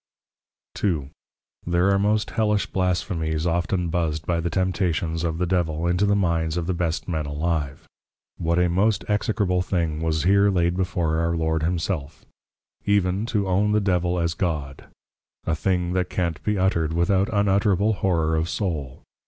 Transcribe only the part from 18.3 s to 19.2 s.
of Soul.